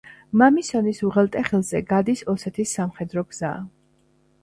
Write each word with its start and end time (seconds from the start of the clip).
მამისონის 0.41 1.01
უღელტეხილზე 1.09 1.83
გადის 1.93 2.27
ოსეთის 2.35 2.77
სამხედრო 2.81 3.29
გზა. 3.33 3.57